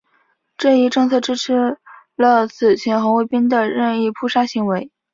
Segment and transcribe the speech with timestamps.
[0.57, 1.77] 这一政策支持
[2.15, 4.91] 了此前红卫兵的任意扑杀行为。